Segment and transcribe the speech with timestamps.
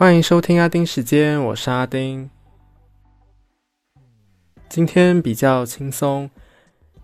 [0.00, 2.30] 欢迎收听阿丁时间，我是阿丁。
[4.66, 6.30] 今天比较轻松，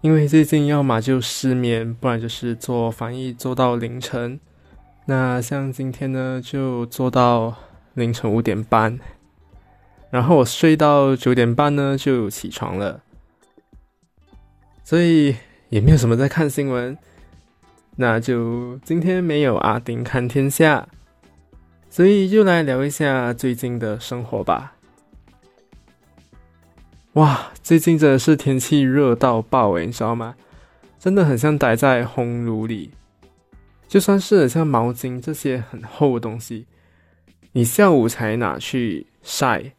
[0.00, 4.40] 因为最近要么就失眠，不然就是做翻译做到凌晨。
[5.04, 7.54] 那像今天呢，就做到
[7.92, 8.98] 凌晨五点半，
[10.08, 13.02] 然后我睡到九点半呢就起床了，
[14.82, 15.36] 所以
[15.68, 16.96] 也没有什么在看新闻。
[17.96, 20.88] 那就今天没有阿丁看天下。
[21.96, 24.76] 所以就来聊一下最近的生活吧。
[27.14, 30.34] 哇，最近真的是天气热到爆诶，你知道吗？
[30.98, 32.90] 真的很像待在烘炉里。
[33.88, 36.66] 就算是像毛巾这些很厚的东西，
[37.52, 39.72] 你下午才拿去晒，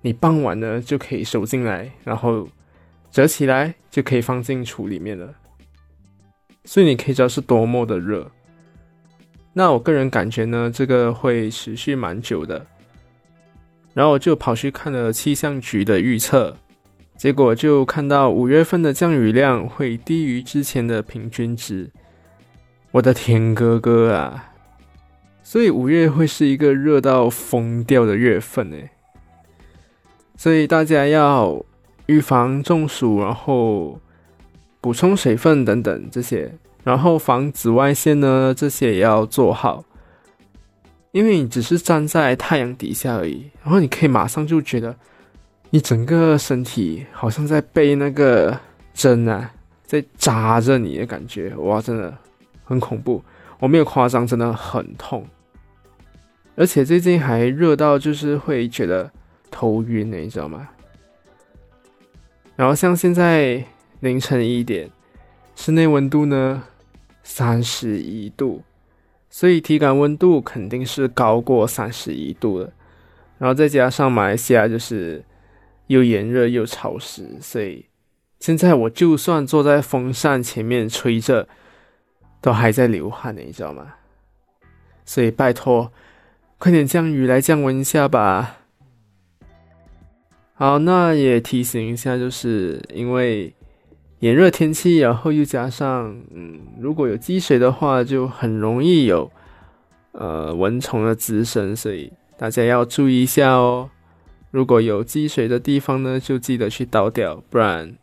[0.00, 2.48] 你傍晚呢就可以收进来，然后
[3.10, 5.34] 折起来就可以放进橱里面了。
[6.64, 8.30] 所以你可以知道是多么的热。
[9.58, 12.64] 那我个人感觉呢，这个会持续蛮久的。
[13.92, 16.56] 然后我就跑去看了气象局的预测，
[17.16, 21.90] 结果就看到五月份的降雨量会低于之前的平均值。
[22.92, 24.52] 我的天哥哥啊！
[25.42, 28.88] 所以五月会是一个热到疯掉的月份诶。
[30.36, 31.60] 所以大家要
[32.06, 34.00] 预防中暑，然后
[34.80, 36.48] 补充水分等等这些。
[36.84, 39.84] 然后防紫外线呢，这些也要做好，
[41.12, 44.94] 因为你只是站在太阳底下而已，然后你可以马上就觉得
[45.70, 48.58] 你整个身体好像在被那个
[48.94, 49.50] 针啊
[49.84, 52.16] 在扎着你的感觉，哇，真的
[52.64, 53.22] 很恐怖，
[53.58, 55.26] 我没有夸张，真的很痛，
[56.56, 59.10] 而且最近还热到就是会觉得
[59.50, 60.68] 头晕呢，你知道吗？
[62.56, 63.62] 然后像现在
[64.00, 64.90] 凌晨一点，
[65.60, 66.62] 室内温度呢？
[67.24, 68.62] 三十一度，
[69.28, 72.72] 所以体感温度肯定是高过三十一度的。
[73.38, 75.24] 然后再加上马来西亚就是
[75.88, 77.86] 又炎热又潮湿，所以
[78.38, 81.48] 现在我就算坐在风扇前面吹着，
[82.40, 83.94] 都还在流汗呢，你知道吗？
[85.04, 85.92] 所以拜托，
[86.58, 88.58] 快点降雨来降温一下吧。
[90.54, 93.52] 好，那也提醒一下，就是因为。
[94.20, 99.30] 炎热天气，然后又加上，嗯，如果有积水的话，就很容易有，
[100.10, 103.88] 呃，蚊虫的滋生，所以大家要注意一下哦。
[104.50, 107.96] 如果有积水的地方呢，就记得去倒掉，不然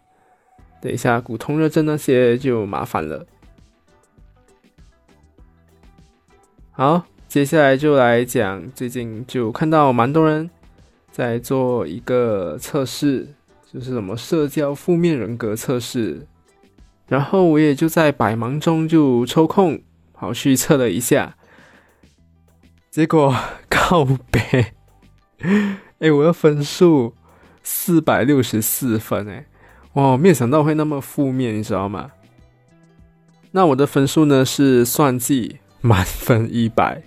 [0.79, 3.25] 等一下骨痛热症那些就麻烦了。
[6.71, 10.49] 好，接下来就来讲，最近就看到蛮多人
[11.11, 13.34] 在做一个测试。
[13.75, 16.25] 就是什么社交负面人格测试，
[17.09, 19.81] 然后我也就在百忙中就抽空
[20.13, 21.35] 跑去测了一下，
[22.89, 23.35] 结果
[23.69, 24.67] 靠背，
[25.99, 27.13] 哎，我的分数
[27.63, 29.45] 四百六十四分，哎，
[29.95, 32.09] 哇，没有想到会那么负面，你知道吗？
[33.51, 37.03] 那我的分数呢是算计满分一百，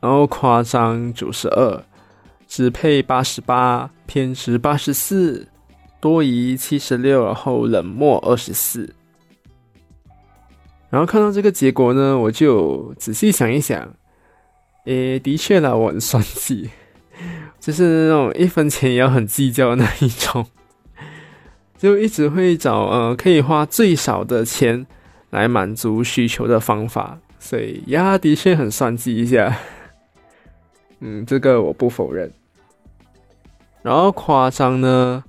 [0.00, 1.84] 然后夸张九十二。
[2.54, 5.48] 只配八十八，偏执八十四，
[6.02, 8.94] 多疑七十六，然后冷漠二十四。
[10.90, 13.94] 然后看到这个结果呢，我就仔细想一想，
[14.84, 16.68] 诶，的确啦，我很算计，
[17.58, 20.46] 就是那种一分钱也要很计较的那一种，
[21.78, 24.86] 就一直会找呃可以花最少的钱
[25.30, 29.56] 来满足需求的方法，所以呀，的确很算计一下。
[31.00, 32.30] 嗯，这个我不否认。
[33.82, 35.24] 然后夸张呢，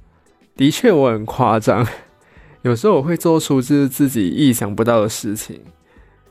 [0.56, 1.86] 的确我很夸张，
[2.62, 5.60] 有时候我会做出就是自己意想不到的事情，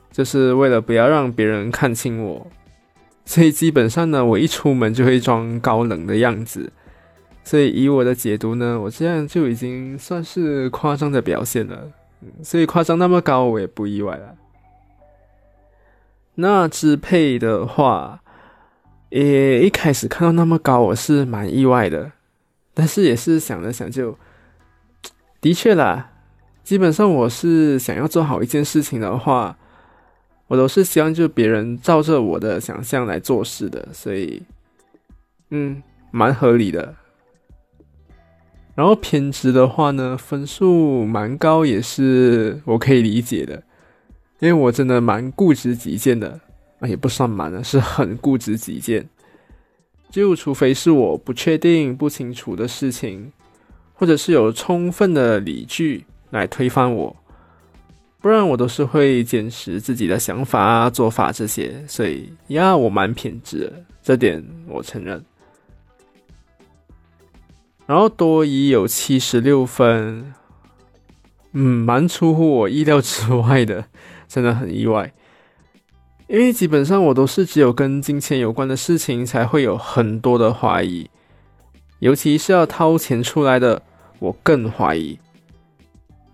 [0.09, 2.47] 就是为了不要让别人看清我，
[3.25, 6.71] 所以基本上呢，我一出门就会装高冷的样子，
[7.43, 11.91] 所以以我的解读呢，我这样就已经算是夸张的表现了，
[12.41, 14.35] 所以夸张那么高我也不意外了。
[16.35, 18.21] 那支配的话。
[19.13, 22.13] 也，一开始看到那么高，我是蛮意外的，
[22.73, 24.17] 但是也是想了想，就
[25.39, 26.09] 的确啦。
[26.63, 29.55] 基本上我是想要做好一件事情的话，
[30.47, 34.41] 我都是希望就别人照着我的想象来做事的，所以
[35.51, 36.95] 嗯，蛮合理的。
[38.73, 43.61] 然后偏执的话呢，分数蛮高，也是我可以理解的，
[44.39, 46.39] 因为我真的蛮固执己见的。
[46.87, 49.07] 也不算蛮了，是很固执己见。
[50.09, 53.31] 就除非是我不确定、不清楚的事情，
[53.93, 57.15] 或者是有充分的理据来推翻我，
[58.21, 63.71] 不然我都是会坚持自己的想法啊、做法这些，所以呀，我蛮偏执，
[64.03, 65.23] 这点我承认。
[67.85, 70.33] 然后多疑有七十六分，
[71.53, 73.85] 嗯，蛮出乎我意料之外的，
[74.27, 75.11] 真的很意外。
[76.33, 81.07] 因为基本上我都是只有跟金钱有关的事情才会有很多的怀疑，
[81.99, 83.79] 尤其是要掏钱出来的，
[84.17, 85.19] 我更怀疑。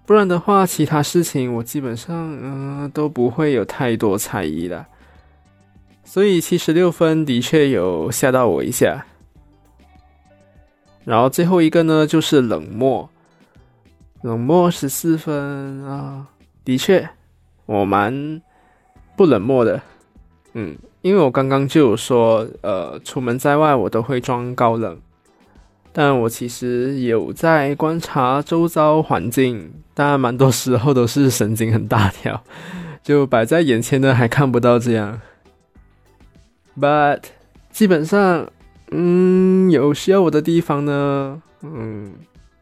[0.05, 4.85] 不然的话，其他事情我基本上嗯都不会有太多猜疑的。
[6.05, 9.05] 所以七十六分的确有吓到我一下。
[11.03, 13.09] 然后最后一个呢，就是冷漠，
[14.21, 16.25] 冷漠十四分啊，
[16.63, 17.09] 的确，
[17.65, 18.41] 我蛮
[19.19, 19.81] 不冷漠的，
[20.53, 24.97] 嗯，因为我刚刚就有说，呃，出门在外我都会装高冷，
[25.91, 32.41] 但我其实有在观察周遭环境，但蛮多时候都是神经很大条，
[33.03, 35.19] 就摆在眼前的还看不到这样
[36.79, 37.19] ，but
[37.69, 38.47] 基本上。
[38.91, 42.11] 嗯，有需要我的地方呢，嗯，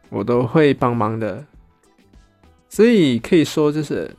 [0.10, 1.46] 我都会帮忙的。
[2.68, 4.12] 所以可以说，就是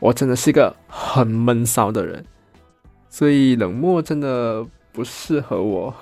[0.00, 2.24] 我真的是一个很闷骚的人，
[3.08, 5.94] 所以冷漠真的不适合我。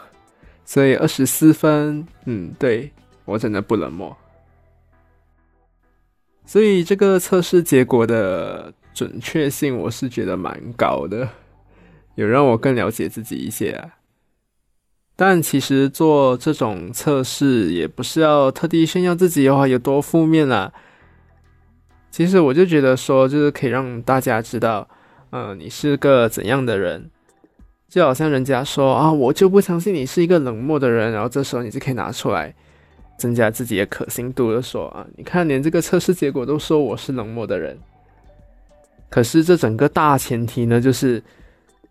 [0.64, 2.90] 所以二十四分，嗯，对
[3.25, 4.16] 我真的不冷漠。
[6.44, 11.28] 所以这个测试结果的准确性，我是觉得蛮高的，
[12.16, 13.90] 有让我更了解自己一些啊。
[15.14, 20.72] 但其实做这种测试也不是要特地炫耀自己的话有多负面啦。
[22.16, 24.88] 其实我就觉得说，就是可以让大家知道，
[25.32, 27.10] 嗯，你是个怎样的人。
[27.90, 32.54] 就好像人家说啊，我就不相信你是一个冷漠的人，然后这时候你就可以拿出来
[33.18, 37.78] 增加自己的可信度的说啊，你看连这个测试结果都说我是冷漠的人。
[39.10, 41.22] 可是这整个大前提呢，就是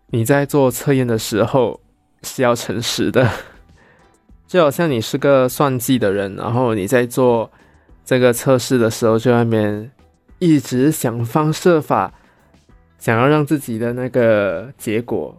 [0.08, 1.80] 你在做测验的时候。
[2.22, 3.30] 是要诚实的，
[4.48, 7.48] 就好像你是个算计的人，然后你在做
[8.04, 9.88] 这个测试的时候，就那边
[10.38, 12.12] 一直想方设法，
[12.98, 15.36] 想要让自己的那个结果，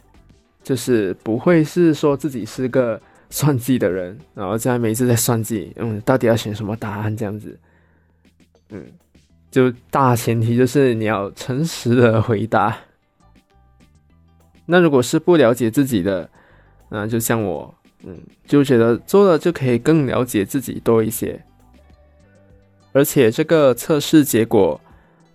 [0.64, 3.00] 就是不会是说自己是个
[3.30, 7.60] 算计的人，然后在每次在算计，嗯，到底要选什么答案这样子，
[8.70, 8.86] 嗯，
[9.52, 12.78] 就大前提就是你要诚实的回答。
[14.66, 16.30] 那如果是不了解自己的，
[16.90, 17.74] 那就像我，
[18.04, 21.42] 嗯，就觉得做了就可以更了解自己多一些，
[22.92, 24.80] 而且这个测试结果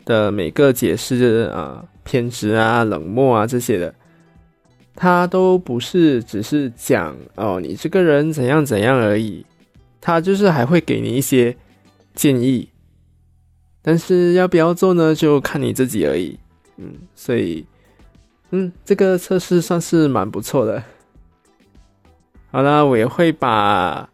[0.05, 3.95] 的每个解释啊，偏执啊、冷漠啊这些的，
[4.95, 9.45] 他都不是只是讲哦你这个人怎样怎样而已，
[10.01, 11.57] 他就是还会给你一些
[12.15, 12.69] 建议，
[13.81, 16.39] 但是要不要做呢，就看你自己而已，
[16.77, 17.67] 嗯，所以，
[18.51, 20.83] 嗯，这个测试算是蛮不错的。
[22.51, 24.09] 好了，我也会把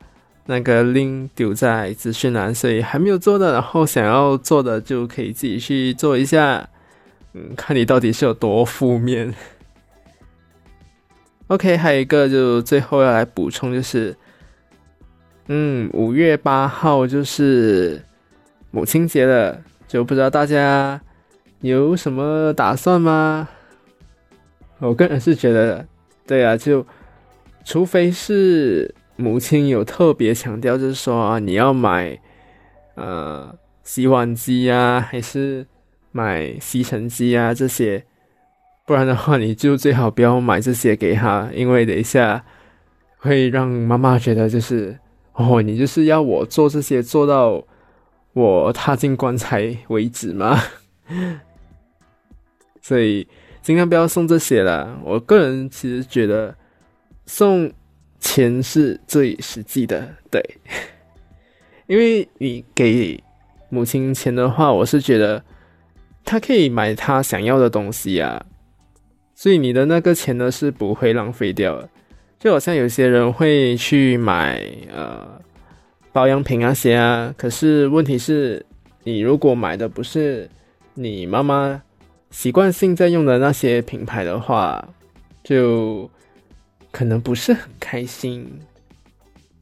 [0.50, 6.66] 那个 link 丢在资讯栏，所以还没有做的，然后想要做的就可以自己去做一下。
[7.34, 9.34] 嗯，看你到底是有多负面。
[11.48, 14.16] OK，还有一个就最后要来补充，就是
[15.48, 18.02] 嗯，五月八号就是
[18.70, 20.98] 母亲节了，就不知道大家
[21.60, 23.46] 有什么打算吗？
[24.78, 25.86] 我个人是觉得，
[26.26, 26.84] 对啊，就。
[27.64, 32.18] 除非是母亲有特别强调，就是说啊，你要买
[32.94, 35.66] 呃洗碗机啊，还是
[36.12, 38.04] 买吸尘机啊这些，
[38.86, 42.44] 不然的话，你就最好不要买这些给他，因为等一下
[43.18, 44.96] 会让妈妈觉得就是
[45.34, 47.62] 哦，你就是要我做这些做到
[48.32, 50.58] 我踏进棺材为止嘛，
[52.80, 53.28] 所以
[53.60, 54.98] 尽量不要送这些了。
[55.04, 56.54] 我个人其实觉得。
[57.30, 57.70] 送
[58.20, 60.42] 钱是最实际的，对，
[61.86, 63.22] 因为你给
[63.68, 65.42] 母亲钱的话，我是觉得
[66.24, 68.44] 她可以买她想要的东西啊，
[69.34, 71.88] 所以你的那个钱呢是不会浪费掉的。
[72.38, 75.40] 就好像有些人会去买呃
[76.12, 78.64] 保养品那些啊，可是问题是，
[79.04, 80.48] 你如果买的不是
[80.94, 81.82] 你妈妈
[82.30, 84.88] 习惯性在用的那些品牌的话，
[85.42, 86.10] 就。
[86.98, 88.44] 可能不是很开心，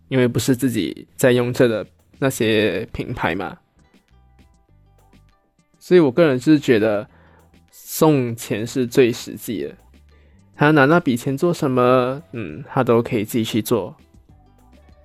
[0.09, 1.87] 因为不是自己在用这的
[2.19, 3.55] 那些品牌嘛，
[5.79, 7.07] 所以我个人是觉得
[7.71, 9.75] 送钱是最实际的。
[10.55, 13.95] 他拿那笔钱做什么，嗯，他都可以自己去做。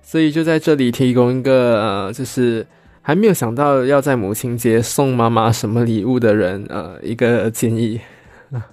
[0.00, 2.66] 所以就在这里提供一个，呃就是
[3.02, 8.00] 还没有想到要在母亲节送妈妈什么礼物的人，呃，一个建议。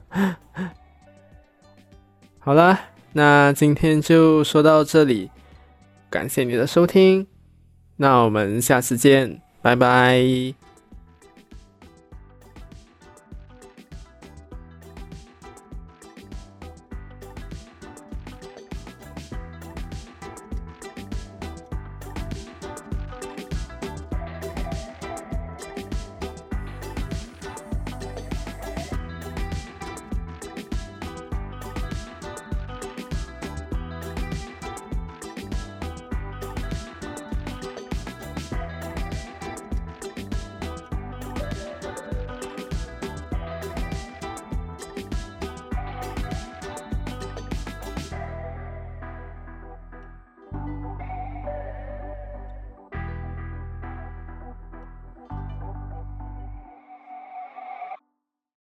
[2.40, 2.80] 好了，
[3.14, 5.30] 那今天就说到这里，
[6.10, 7.26] 感谢你的收听，
[7.98, 10.59] 那我们下次见，拜拜。